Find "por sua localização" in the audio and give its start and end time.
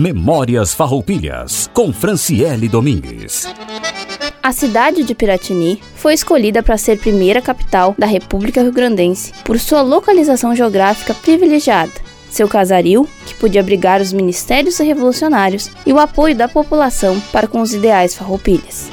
9.44-10.52